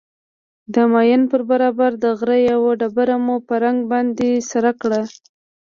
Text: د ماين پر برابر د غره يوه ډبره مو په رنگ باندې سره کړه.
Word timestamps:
د 0.73 0.75
ماين 0.91 1.21
پر 1.31 1.41
برابر 1.49 1.91
د 2.03 2.05
غره 2.19 2.37
يوه 2.51 2.71
ډبره 2.79 3.15
مو 3.25 3.35
په 3.47 3.53
رنگ 3.63 3.79
باندې 3.91 4.29
سره 4.51 4.71
کړه. 4.81 5.01